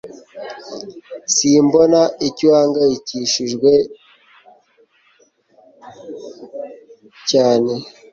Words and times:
Simbona 1.35 2.01
icyo 2.27 2.45
uhangayikishijwe 2.49 3.71
cyane 7.29 7.73